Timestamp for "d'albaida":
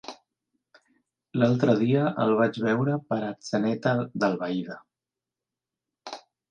4.25-4.83